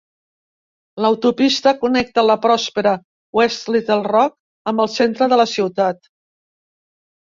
[1.05, 2.95] L'autopista connecta la pròspera
[3.41, 6.07] West Little Rock amb el centre de la ciutat.